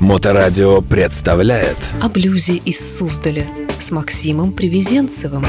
Моторадио 0.00 0.80
представляет 0.80 1.76
О 2.00 2.08
блюзе 2.08 2.54
из 2.56 2.96
Суздаля 2.96 3.44
с 3.78 3.90
Максимом 3.90 4.52
Привезенцевым. 4.52 5.46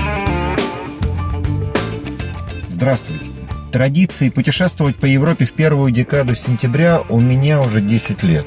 Здравствуйте. 2.67 3.23
Традиции 3.71 4.27
путешествовать 4.27 4.97
по 4.97 5.05
Европе 5.05 5.45
в 5.45 5.53
первую 5.53 5.93
декаду 5.93 6.35
сентября 6.35 7.01
у 7.07 7.21
меня 7.21 7.61
уже 7.61 7.79
10 7.79 8.23
лет. 8.23 8.45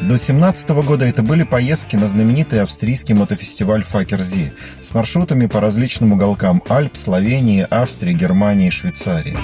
До 0.00 0.18
17 0.18 0.70
года 0.70 1.04
это 1.04 1.22
были 1.22 1.44
поездки 1.44 1.94
на 1.94 2.08
знаменитый 2.08 2.60
австрийский 2.60 3.14
мотофестиваль 3.14 3.84
Факерзи 3.84 4.52
с 4.82 4.92
маршрутами 4.92 5.46
по 5.46 5.60
различным 5.60 6.14
уголкам 6.14 6.64
Альп, 6.68 6.96
Словении, 6.96 7.64
Австрии, 7.70 8.12
Германии 8.12 8.66
и 8.66 8.70
Швейцарии. 8.70 9.38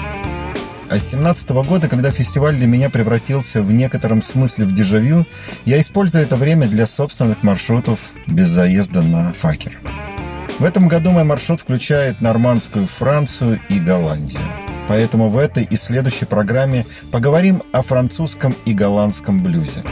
А 0.91 0.99
с 0.99 1.11
17 1.11 1.49
года, 1.51 1.87
когда 1.87 2.11
фестиваль 2.11 2.57
для 2.57 2.67
меня 2.67 2.89
превратился 2.89 3.63
в 3.63 3.71
некотором 3.71 4.21
смысле 4.21 4.65
в 4.65 4.73
дежавю, 4.73 5.25
я 5.63 5.79
использую 5.79 6.25
это 6.25 6.35
время 6.35 6.67
для 6.67 6.85
собственных 6.85 7.43
маршрутов 7.43 7.97
без 8.27 8.49
заезда 8.49 9.01
на 9.01 9.31
Факер. 9.31 9.79
В 10.59 10.65
этом 10.65 10.89
году 10.89 11.11
мой 11.11 11.23
маршрут 11.23 11.61
включает 11.61 12.19
нормандскую 12.19 12.87
Францию 12.87 13.61
и 13.69 13.79
Голландию. 13.79 14.41
Поэтому 14.89 15.29
в 15.29 15.37
этой 15.37 15.63
и 15.63 15.77
следующей 15.77 16.25
программе 16.25 16.85
поговорим 17.09 17.63
о 17.71 17.83
французском 17.83 18.53
и 18.65 18.73
голландском 18.73 19.41
блюзе. 19.41 19.85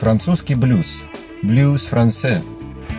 Французский 0.00 0.56
блюз. 0.56 1.04
Блюз 1.44 1.84
франце. 1.84 2.42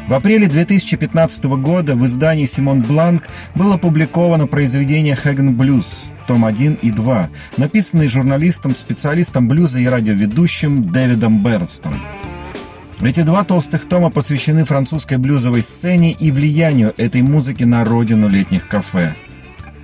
В 0.08 0.13
апреле 0.13 0.47
2015 0.47 1.44
года 1.44 1.95
в 1.95 2.05
издании 2.05 2.45
«Симон 2.45 2.81
Бланк» 2.81 3.23
было 3.55 3.75
опубликовано 3.75 4.47
произведение 4.47 5.16
«Хэгген 5.17 5.53
Блюз», 5.55 6.05
том 6.26 6.45
1 6.45 6.80
и 6.82 6.91
2, 6.91 7.30
написанный 7.58 8.08
журналистом, 8.08 8.76
специалистом 8.76 9.48
блюза 9.48 9.80
и 9.80 9.88
радиоведущим 9.88 10.91
Дэвидом 10.91 11.44
Бернстом. 11.44 12.00
Эти 13.02 13.22
два 13.22 13.44
толстых 13.44 13.86
тома 13.90 14.09
посвящены 14.09 14.64
французской 14.64 15.17
блюзовой 15.17 15.62
сцене 15.62 16.12
и 16.12 16.31
влиянию 16.31 16.94
этой 16.95 17.22
музыки 17.22 17.66
на 17.66 17.84
родину 17.84 18.30
летних 18.30 18.67
кафе. 18.67 19.14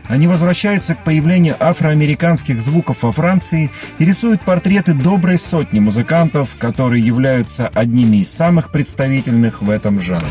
Они 0.07 0.25
возвращаются 0.27 0.95
к 0.95 1.03
появлению 1.03 1.55
афроамериканских 1.59 2.59
звуков 2.61 3.03
во 3.03 3.11
Франции 3.11 3.69
и 3.99 4.05
рисуют 4.05 4.41
портреты 4.41 4.93
доброй 4.93 5.37
сотни 5.37 5.79
музыкантов, 5.79 6.55
которые 6.57 7.05
являются 7.05 7.67
одними 7.67 8.17
из 8.17 8.31
самых 8.31 8.71
представительных 8.71 9.61
в 9.61 9.69
этом 9.69 9.99
жанре. 9.99 10.29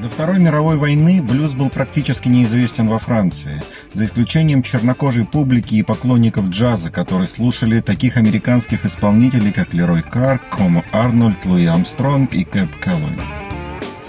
До 0.00 0.08
Второй 0.08 0.38
мировой 0.38 0.78
войны 0.78 1.20
блюз 1.20 1.52
был 1.52 1.68
практически 1.68 2.26
неизвестен 2.26 2.88
во 2.88 2.98
Франции, 2.98 3.62
за 3.92 4.06
исключением 4.06 4.62
чернокожей 4.62 5.26
публики 5.26 5.74
и 5.74 5.82
поклонников 5.82 6.48
джаза, 6.48 6.88
которые 6.88 7.28
слушали 7.28 7.82
таких 7.82 8.16
американских 8.16 8.86
исполнителей, 8.86 9.52
как 9.52 9.74
Лерой 9.74 10.00
Карр, 10.00 10.40
Комо 10.48 10.84
Арнольд, 10.90 11.44
Луи 11.44 11.66
Армстронг 11.66 12.32
и 12.32 12.44
Кэп 12.44 12.70
Келлен. 12.82 13.20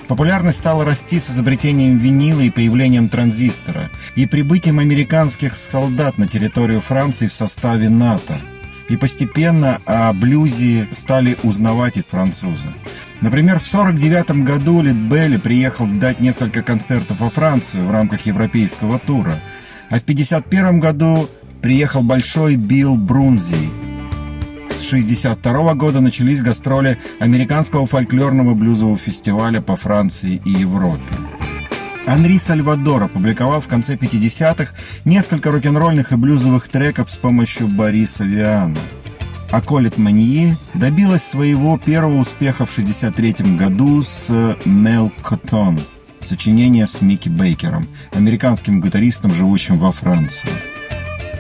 Популярность 0.07 0.59
стала 0.59 0.85
расти 0.85 1.19
с 1.19 1.29
изобретением 1.29 1.97
винила 1.97 2.39
и 2.39 2.49
появлением 2.49 3.09
транзистора, 3.09 3.89
и 4.15 4.25
прибытием 4.25 4.79
американских 4.79 5.57
солдат 5.57 6.17
на 6.17 6.25
территорию 6.25 6.79
Франции 6.79 7.27
в 7.27 7.33
составе 7.33 7.89
НАТО. 7.89 8.39
И 8.91 8.97
постепенно 8.97 9.79
о 9.85 10.11
блюзе 10.11 10.85
стали 10.91 11.37
узнавать 11.43 11.95
и 11.95 12.01
французы. 12.01 12.67
Например, 13.21 13.57
в 13.57 13.65
1949 13.65 14.43
году 14.45 14.81
Лид 14.81 14.97
Белли 14.97 15.37
приехал 15.37 15.87
дать 15.87 16.19
несколько 16.19 16.61
концертов 16.61 17.21
во 17.21 17.29
Францию 17.29 17.87
в 17.87 17.91
рамках 17.91 18.25
европейского 18.25 18.99
тура, 18.99 19.39
а 19.89 19.97
в 19.97 20.03
1951 20.03 20.81
году 20.81 21.29
приехал 21.61 22.03
большой 22.03 22.57
Билл 22.57 22.97
Брунзи. 22.97 23.55
С 24.69 24.91
1962 24.91 25.73
года 25.75 26.01
начались 26.01 26.41
гастроли 26.41 26.97
американского 27.19 27.87
фольклорного 27.87 28.55
блюзового 28.55 28.97
фестиваля 28.97 29.61
по 29.61 29.77
Франции 29.77 30.41
и 30.43 30.49
Европе. 30.49 30.99
Анри 32.07 32.37
Сальвадор 32.37 33.03
опубликовал 33.03 33.61
в 33.61 33.67
конце 33.67 33.95
50-х 33.95 34.73
несколько 35.05 35.51
рок-н-ролльных 35.51 36.11
и 36.11 36.15
блюзовых 36.15 36.67
треков 36.67 37.11
с 37.11 37.17
помощью 37.17 37.67
Бориса 37.67 38.23
Виана– 38.23 38.79
а 39.51 39.61
Колет 39.61 39.97
Манье 39.97 40.55
добилась 40.73 41.23
своего 41.23 41.77
первого 41.77 42.19
успеха 42.19 42.65
в 42.65 42.71
1963 42.71 43.57
году 43.57 44.01
с 44.01 44.55
«Мел 44.65 45.11
Коттон» 45.21 45.81
сочинение 46.21 46.85
с 46.85 47.01
Микки 47.01 47.29
Бейкером, 47.29 47.87
американским 48.13 48.79
гитаристом, 48.79 49.33
живущим 49.33 49.79
во 49.79 49.91
Франции. 49.91 50.51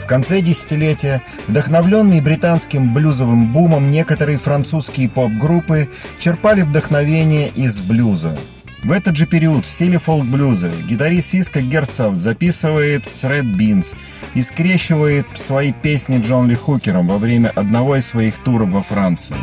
В 0.03 0.07
конце 0.07 0.41
десятилетия, 0.41 1.21
вдохновленные 1.47 2.19
британским 2.19 2.91
блюзовым 2.91 3.53
бумом, 3.53 3.91
некоторые 3.91 4.39
французские 4.39 5.07
поп-группы 5.07 5.87
черпали 6.19 6.63
вдохновение 6.63 7.49
из 7.49 7.79
блюза– 7.79 8.37
в 8.83 8.91
этот 8.91 9.15
же 9.15 9.25
период 9.25 9.65
в 9.65 9.69
стиле 9.69 9.99
фолк-блюза 9.99 10.71
гитарист 10.87 11.33
Иска 11.35 11.61
Герцов 11.61 12.15
записывает 12.15 13.05
с 13.05 13.23
Red 13.23 13.55
Beans 13.55 13.95
и 14.33 14.41
скрещивает 14.41 15.27
свои 15.35 15.71
песни 15.71 16.21
Джон 16.21 16.47
Ли 16.47 16.55
Хукером 16.55 17.07
во 17.07 17.17
время 17.17 17.49
одного 17.49 17.95
из 17.95 18.07
своих 18.07 18.39
туров 18.39 18.69
во 18.69 18.81
Франции. 18.81 19.35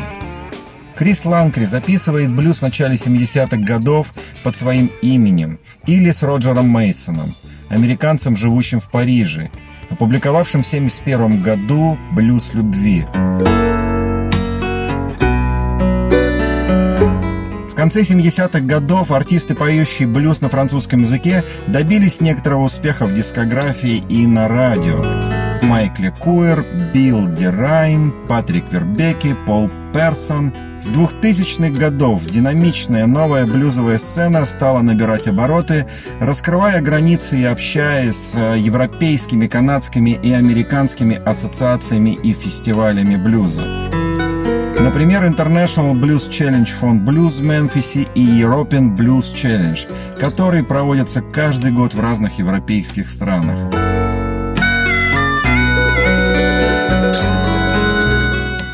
Крис 0.96 1.24
Ланкри 1.24 1.64
записывает 1.64 2.34
блюз 2.34 2.58
в 2.58 2.62
начале 2.62 2.96
70-х 2.96 3.56
годов 3.58 4.12
под 4.42 4.56
своим 4.56 4.90
именем 5.00 5.60
или 5.86 6.10
с 6.10 6.24
Роджером 6.24 6.68
Мейсоном, 6.68 7.32
американцем, 7.68 8.36
живущим 8.36 8.80
в 8.80 8.90
Париже, 8.90 9.50
опубликовавшим 9.90 10.64
в 10.64 10.66
1971 10.66 11.42
году 11.42 11.96
«Блюз 12.12 12.54
любви». 12.54 13.06
Конце 17.78 18.00
70-х 18.00 18.58
годов 18.58 19.12
артисты, 19.12 19.54
поющие 19.54 20.08
блюз 20.08 20.40
на 20.40 20.48
французском 20.48 21.02
языке, 21.02 21.44
добились 21.68 22.20
некоторого 22.20 22.64
успеха 22.64 23.06
в 23.06 23.14
дискографии 23.14 24.02
и 24.08 24.26
на 24.26 24.48
радио. 24.48 25.04
Майкл 25.62 26.08
Куэр, 26.18 26.66
Билл 26.92 27.28
Дерайм, 27.28 28.12
Патрик 28.26 28.64
Вербеки, 28.72 29.36
Пол 29.46 29.70
Персон. 29.94 30.52
С 30.80 30.88
2000-х 30.88 31.78
годов 31.78 32.24
динамичная 32.24 33.06
новая 33.06 33.46
блюзовая 33.46 33.98
сцена 33.98 34.44
стала 34.44 34.82
набирать 34.82 35.28
обороты, 35.28 35.86
раскрывая 36.18 36.80
границы 36.80 37.38
и 37.38 37.44
общаясь 37.44 38.16
с 38.16 38.56
европейскими, 38.56 39.46
канадскими 39.46 40.18
и 40.20 40.32
американскими 40.32 41.14
ассоциациями 41.14 42.18
и 42.24 42.32
фестивалями 42.32 43.14
блюза. 43.14 43.60
Например, 44.88 45.22
International 45.26 45.92
Blues 45.92 46.30
Challenge 46.30 46.66
Fond 46.80 47.04
Blues 47.04 47.42
Мемфисе 47.42 48.08
и 48.14 48.24
European 48.40 48.96
Blues 48.96 49.34
Challenge, 49.34 49.86
которые 50.18 50.64
проводятся 50.64 51.20
каждый 51.20 51.72
год 51.72 51.92
в 51.92 52.00
разных 52.00 52.38
европейских 52.38 53.10
странах. 53.10 53.58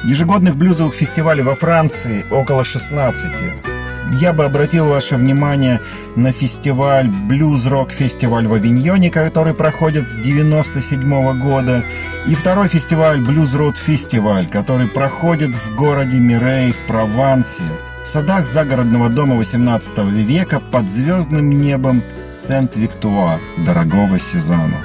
Ежегодных 0.04 0.54
блюзовых 0.56 0.94
фестивалей 0.94 1.42
во 1.42 1.56
Франции 1.56 2.24
около 2.30 2.64
16 2.64 3.73
я 4.12 4.32
бы 4.32 4.44
обратил 4.44 4.86
ваше 4.86 5.16
внимание 5.16 5.80
на 6.16 6.32
фестиваль 6.32 7.06
Blues 7.06 7.68
Rock 7.68 7.92
Фестиваль 7.92 8.46
в 8.46 8.54
Авиньоне, 8.54 9.10
который 9.10 9.54
проходит 9.54 10.08
с 10.08 10.16
97 10.16 11.40
года, 11.40 11.82
и 12.26 12.34
второй 12.34 12.68
фестиваль 12.68 13.18
Blues 13.18 13.56
Road 13.56 13.76
Фестиваль, 13.76 14.48
который 14.48 14.86
проходит 14.86 15.50
в 15.54 15.74
городе 15.74 16.18
Мирей 16.18 16.72
в 16.72 16.86
Провансе, 16.86 17.64
в 18.04 18.08
садах 18.08 18.46
загородного 18.46 19.08
дома 19.08 19.36
18 19.36 19.98
века 20.26 20.60
под 20.60 20.90
звездным 20.90 21.50
небом 21.60 22.02
Сент-Виктуа, 22.30 23.40
дорогого 23.64 24.18
Сезану. 24.18 24.76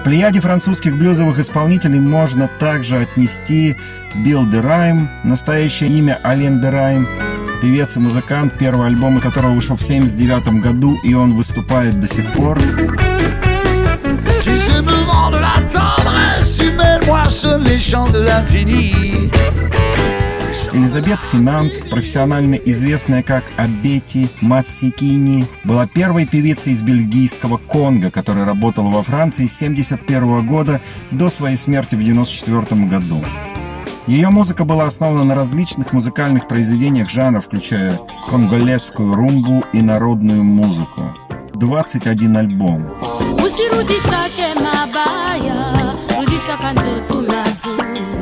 В 0.00 0.04
плеяде 0.04 0.40
французских 0.40 0.98
блюзовых 0.98 1.38
исполнителей 1.38 1.98
можно 1.98 2.50
также 2.58 2.98
отнести 2.98 3.74
Билл 4.14 4.44
Дерайм, 4.46 5.08
настоящее 5.22 5.88
имя 5.90 6.20
Ален 6.22 6.60
Дерайм, 6.60 7.08
певец 7.64 7.96
и 7.96 7.98
музыкант, 7.98 8.52
первый 8.58 8.88
альбом 8.88 9.18
которого 9.20 9.52
вышел 9.52 9.74
в 9.74 9.82
79 9.82 10.60
году, 10.60 10.98
и 11.02 11.14
он 11.14 11.32
выступает 11.32 11.98
до 11.98 12.06
сих 12.06 12.30
пор. 12.32 12.58
Элизабет 20.74 21.22
Финант, 21.22 21.72
профессионально 21.88 22.56
известная 22.56 23.22
как 23.22 23.44
Абети 23.56 24.28
Массикини, 24.42 25.46
была 25.64 25.86
первой 25.86 26.26
певицей 26.26 26.74
из 26.74 26.82
бельгийского 26.82 27.56
Конго, 27.56 28.10
которая 28.10 28.44
работала 28.44 28.90
во 28.90 29.02
Франции 29.02 29.46
с 29.46 29.56
1971 29.56 30.46
года 30.46 30.82
до 31.10 31.30
своей 31.30 31.56
смерти 31.56 31.94
в 31.94 32.00
1994 32.00 32.84
году. 32.90 33.24
Ее 34.06 34.28
музыка 34.28 34.64
была 34.64 34.86
основана 34.86 35.24
на 35.24 35.34
различных 35.34 35.92
музыкальных 35.92 36.46
произведениях 36.46 37.08
жанра, 37.10 37.40
включая 37.40 37.98
конголезскую 38.28 39.14
румбу 39.14 39.64
и 39.72 39.80
народную 39.80 40.44
музыку. 40.44 41.14
21 41.54 42.36
альбом. 42.36 42.94
Nikukosea 47.64 48.13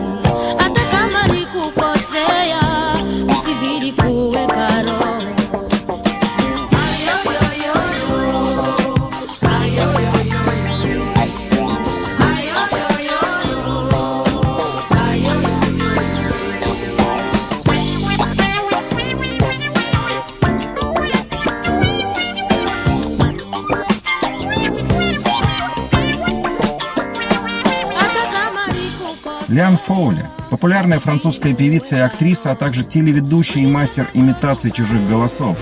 Фоули, 29.53 30.25
популярная 30.49 30.99
французская 30.99 31.53
певица 31.53 31.97
и 31.97 31.99
актриса, 31.99 32.53
а 32.53 32.55
также 32.55 32.85
телеведущая 32.85 33.65
и 33.65 33.67
мастер 33.67 34.09
имитации 34.15 34.71
чужих 34.71 35.07
голосов. 35.07 35.59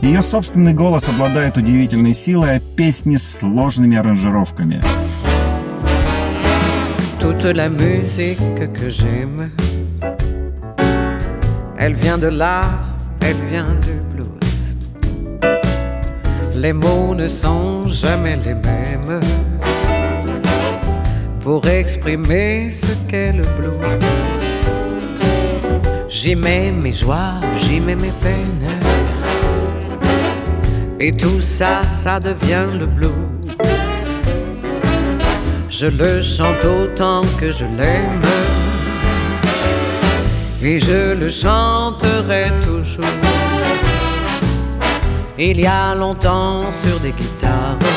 Ее 0.00 0.22
собственный 0.22 0.72
голос 0.72 1.08
обладает 1.10 1.58
удивительной 1.58 2.14
силой, 2.14 2.56
а 2.56 2.60
песни 2.60 3.18
с 3.18 3.40
сложными 3.40 3.98
аранжировками. 3.98 4.82
Toute 7.20 7.44
la 7.54 7.68
musique 7.68 8.72
que 8.72 8.88
j'aime, 8.88 9.50
elle 11.78 11.94
vient 11.94 12.16
de 12.16 12.28
là, 12.28 12.64
elle 13.20 13.36
vient 13.50 13.78
du 13.82 14.00
blues. 14.14 14.74
Les 16.56 16.72
mots 16.72 17.14
ne 17.14 17.28
sont 17.28 17.86
jamais 17.88 18.36
les 18.36 18.54
mêmes 18.54 19.20
pour 21.44 21.66
exprimer 21.66 22.70
ce 22.70 22.92
qu'est 23.06 23.32
le 23.32 23.44
blues. 23.58 23.76
J'y 26.08 26.34
mets 26.34 26.72
mes 26.72 26.94
joies, 26.94 27.34
j'y 27.58 27.80
mets 27.80 27.94
mes 27.94 28.14
peines. 28.22 28.80
Et 30.98 31.12
tout 31.12 31.42
ça, 31.42 31.84
ça 31.84 32.18
devient 32.18 32.68
le 32.80 32.86
blues. 32.86 33.12
Je 35.68 35.86
le 35.86 36.22
chante 36.22 36.64
autant 36.64 37.20
que 37.38 37.50
je 37.50 37.66
l'aime. 37.76 38.22
Et 40.62 40.80
je 40.80 41.12
le 41.12 41.28
chanterai 41.28 42.52
toujours. 42.62 43.04
Il 45.38 45.60
y 45.60 45.66
a 45.66 45.94
longtemps 45.94 46.72
sur 46.72 46.98
des 47.00 47.12
guitares 47.12 47.93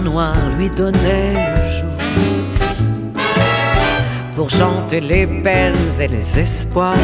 noires 0.00 0.50
lui 0.58 0.70
donnaient 0.70 1.34
le 1.54 1.62
jour 1.76 1.96
pour 4.34 4.50
chanter 4.50 5.00
les 5.00 5.26
peines 5.26 5.74
et 5.98 6.08
les 6.08 6.38
espoirs, 6.38 6.94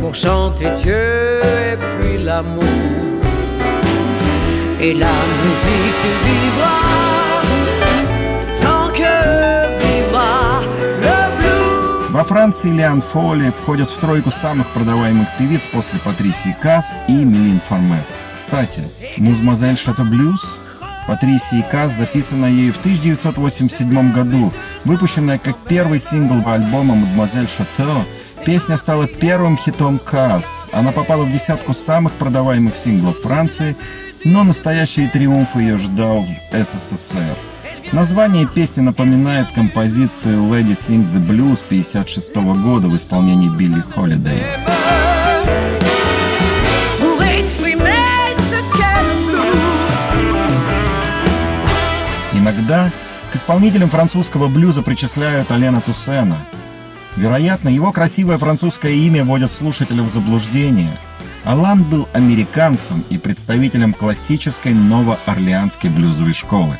pour 0.00 0.14
chanter 0.14 0.70
Dieu 0.82 1.40
et 1.70 1.76
puis 1.76 2.22
l'amour. 2.22 2.64
Et 4.80 4.92
la 4.92 5.16
musique 5.42 6.04
vivra 6.26 6.83
Во 12.24 12.28
Франции 12.28 12.70
Лиан 12.70 13.02
Фоли 13.02 13.50
входит 13.50 13.90
в 13.90 13.98
тройку 13.98 14.30
самых 14.30 14.66
продаваемых 14.68 15.28
певиц 15.36 15.66
после 15.66 15.98
Патрисии 15.98 16.56
Касс 16.58 16.88
и 17.06 17.12
Мелин 17.12 17.60
Форме. 17.60 18.02
Кстати, 18.32 18.82
«Музмазель 19.18 19.76
Шато 19.76 20.04
Блюз» 20.04 20.58
Патрисии 21.06 21.62
Касс 21.70 21.92
записана 21.92 22.46
ею 22.46 22.72
в 22.72 22.78
1987 22.78 24.12
году. 24.14 24.54
Выпущенная 24.86 25.38
как 25.38 25.58
первый 25.68 25.98
сингл 25.98 26.48
альбома 26.48 26.94
«Мадемуазель 26.94 27.46
Шато», 27.46 28.06
песня 28.46 28.78
стала 28.78 29.06
первым 29.06 29.58
хитом 29.58 29.98
Касс. 29.98 30.66
Она 30.72 30.92
попала 30.92 31.26
в 31.26 31.30
десятку 31.30 31.74
самых 31.74 32.14
продаваемых 32.14 32.74
синглов 32.74 33.20
Франции, 33.20 33.76
но 34.24 34.44
настоящий 34.44 35.08
триумф 35.08 35.56
ее 35.56 35.76
ждал 35.76 36.24
в 36.50 36.64
СССР. 36.64 37.36
Название 37.92 38.46
песни 38.46 38.80
напоминает 38.80 39.52
композицию 39.52 40.42
«Lady 40.44 40.72
Sing 40.72 41.10
the 41.12 41.24
Blues» 41.24 41.62
1956 41.64 42.36
года 42.62 42.88
в 42.88 42.96
исполнении 42.96 43.48
Билли 43.48 43.80
Холидей. 43.94 44.42
Иногда 52.32 52.90
к 53.32 53.36
исполнителям 53.36 53.88
французского 53.88 54.48
блюза 54.48 54.82
причисляют 54.82 55.50
Алена 55.50 55.80
Туссена. 55.80 56.38
Вероятно, 57.16 57.68
его 57.68 57.92
красивое 57.92 58.38
французское 58.38 58.92
имя 58.92 59.24
вводит 59.24 59.52
слушателя 59.52 60.02
в 60.02 60.08
заблуждение. 60.08 60.98
Алан 61.44 61.84
был 61.84 62.08
американцем 62.12 63.04
и 63.08 63.18
представителем 63.18 63.92
классической 63.92 64.74
новоорлеанской 64.74 65.90
блюзовой 65.90 66.32
школы. 66.32 66.78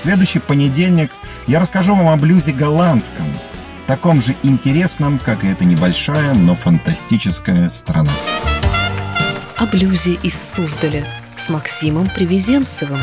В 0.00 0.02
следующий 0.02 0.38
понедельник 0.38 1.12
я 1.46 1.60
расскажу 1.60 1.94
вам 1.94 2.08
о 2.08 2.16
блюзе 2.16 2.52
голландском, 2.52 3.26
таком 3.86 4.22
же 4.22 4.34
интересном, 4.42 5.18
как 5.18 5.44
и 5.44 5.48
эта 5.48 5.66
небольшая, 5.66 6.32
но 6.32 6.56
фантастическая 6.56 7.68
страна. 7.68 8.10
О 9.58 9.66
блюзе 9.66 10.14
из 10.22 10.42
Суздаля 10.42 11.04
с 11.36 11.50
Максимом 11.50 12.06
Привезенцевым. 12.06 12.98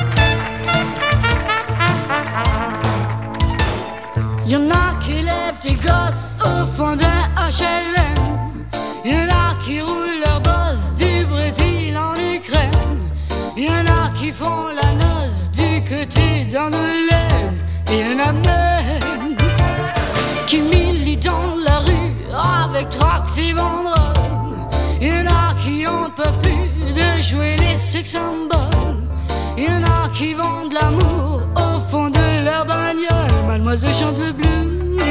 Y'en 4.48 4.68
a 4.72 5.00
qui 5.00 5.22
lèvent 5.22 5.62
des 5.62 5.76
gosses 5.76 6.36
au 6.42 6.66
fond 6.76 6.96
d'un 6.96 7.30
HLM. 7.38 8.66
Y'en 9.06 9.30
a 9.30 9.56
qui 9.64 9.82
roulent 9.82 10.24
leur 10.26 10.42
boss 10.42 10.96
du 10.96 11.28
Brésil 11.28 11.96
en 11.96 12.16
Ukraine. 12.16 13.07
Y'en 13.58 13.88
a 13.88 14.12
qui 14.14 14.32
font 14.32 14.68
la 14.68 14.94
noce 14.94 15.50
du 15.50 15.84
côté 15.84 16.46
d'Angoulême. 16.46 17.58
Et 17.92 18.02
y'en 18.02 18.20
a 18.20 18.32
même 18.32 19.36
qui 20.46 20.62
militent 20.62 21.26
dans 21.26 21.56
la 21.66 21.80
rue 21.80 22.14
avec 22.72 22.90
tract 22.90 23.36
et 23.40 23.54
banderoles. 23.54 24.70
Y'en 25.02 25.26
a 25.26 25.56
qui 25.60 25.88
en 25.88 26.08
peuvent 26.12 26.38
plus 26.44 26.94
de 26.94 27.20
jouer 27.20 27.56
les 27.58 27.78
sex 27.78 28.12
symboles. 28.12 29.10
Y'en 29.58 29.82
a 29.84 30.08
qui 30.10 30.36
vendent 30.36 30.74
l'amour 30.74 31.42
au 31.56 31.80
fond 31.90 32.12
de 32.12 32.46
leur 32.46 32.64
bagnole. 32.64 33.48
Mademoiselle 33.48 33.96
chante 33.96 34.20
le 34.20 34.34
blues. 34.34 35.02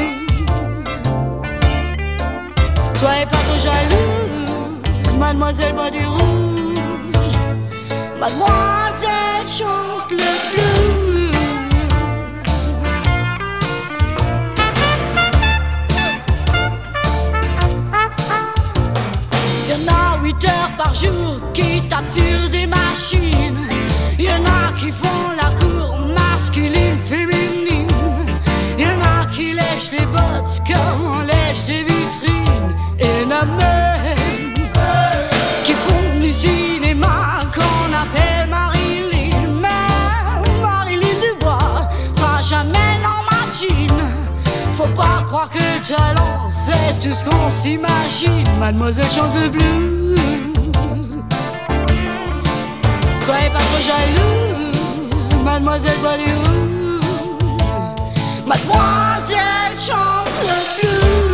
Soyez 2.95 3.25
pas 3.25 3.37
trop 3.49 3.59
jalouse, 3.59 5.17
mademoiselle 5.19 5.73
boit 5.73 5.91
du 5.91 6.05
rouge. 6.05 6.56
Mademoiselle 8.19 9.47
chante 9.47 10.11
le 10.11 10.17
blues. 10.49 11.31
Y'en 19.69 19.93
a 19.93 20.17
8 20.23 20.45
heures 20.45 20.71
par 20.77 20.95
jour 20.95 21.39
qui 21.53 21.81
tapent 21.87 22.11
sur 22.11 22.49
des 22.49 22.65
machines. 22.65 23.67
Y'en 24.17 24.43
a 24.45 24.73
qui 24.79 24.91
font 24.91 25.29
la 25.39 25.46
c'est 46.49 46.99
tout 47.01 47.13
ce 47.13 47.23
qu'on 47.23 47.49
s'imagine. 47.49 48.43
Mademoiselle 48.59 49.05
chante 49.05 49.33
le 49.35 49.49
blues. 49.49 50.19
Soyez 53.23 53.49
pas 53.49 53.59
trop 53.59 53.81
jalouse, 53.81 55.43
mademoiselle 55.43 55.91
rouge. 56.03 56.99
Mademoiselle 58.45 59.77
chante 59.77 60.27
le 60.41 60.81
blues. 60.81 61.26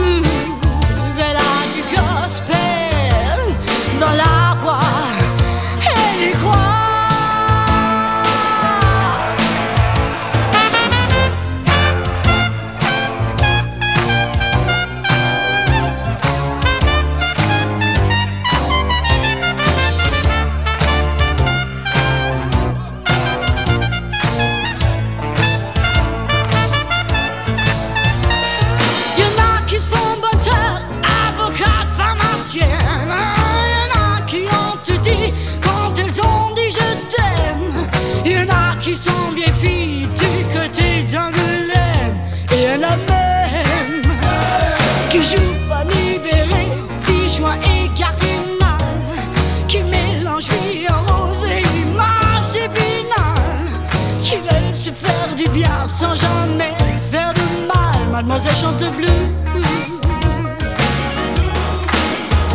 sans 56.04 56.16
jamais 56.16 56.76
se 56.92 57.06
faire 57.06 57.34
de 57.34 57.46
mal, 57.68 58.08
mademoiselle 58.12 58.56
chante 58.56 58.82
le 58.82 58.90
blues. 58.90 59.10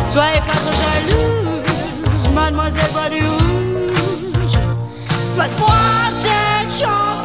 Soyez 0.07 0.41
pas 0.47 0.57
trop 0.61 0.75
jalouse, 0.81 2.31
mademoiselle 2.33 2.91
voit 2.91 3.09
du 3.09 3.21
rouge. 3.25 4.57
Mademoiselle 5.35 6.69
chante 6.69 7.18